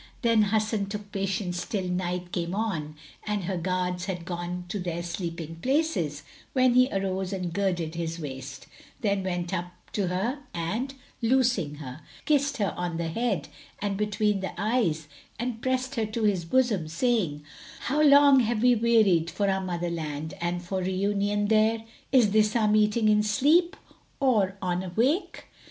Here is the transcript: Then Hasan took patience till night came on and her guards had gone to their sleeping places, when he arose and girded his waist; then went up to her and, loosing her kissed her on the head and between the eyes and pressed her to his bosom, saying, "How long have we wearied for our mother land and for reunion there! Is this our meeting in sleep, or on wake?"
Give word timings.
Then 0.23 0.41
Hasan 0.45 0.87
took 0.87 1.11
patience 1.11 1.63
till 1.63 1.87
night 1.87 2.31
came 2.31 2.55
on 2.55 2.95
and 3.23 3.43
her 3.43 3.55
guards 3.55 4.05
had 4.05 4.25
gone 4.25 4.65
to 4.69 4.79
their 4.79 5.03
sleeping 5.03 5.57
places, 5.57 6.23
when 6.53 6.73
he 6.73 6.89
arose 6.91 7.31
and 7.31 7.53
girded 7.53 7.93
his 7.93 8.17
waist; 8.17 8.65
then 9.01 9.21
went 9.23 9.53
up 9.53 9.71
to 9.91 10.07
her 10.07 10.39
and, 10.55 10.95
loosing 11.21 11.75
her 11.75 12.01
kissed 12.25 12.57
her 12.57 12.73
on 12.75 12.97
the 12.97 13.09
head 13.09 13.47
and 13.77 13.95
between 13.95 14.39
the 14.39 14.59
eyes 14.59 15.07
and 15.37 15.61
pressed 15.61 15.93
her 15.93 16.05
to 16.07 16.23
his 16.23 16.45
bosom, 16.45 16.87
saying, 16.87 17.43
"How 17.81 18.01
long 18.01 18.39
have 18.39 18.63
we 18.63 18.73
wearied 18.73 19.29
for 19.29 19.51
our 19.51 19.61
mother 19.61 19.91
land 19.91 20.33
and 20.41 20.63
for 20.63 20.79
reunion 20.79 21.45
there! 21.47 21.83
Is 22.11 22.31
this 22.31 22.55
our 22.55 22.67
meeting 22.67 23.07
in 23.07 23.21
sleep, 23.21 23.75
or 24.19 24.57
on 24.63 24.93
wake?" 24.95 25.45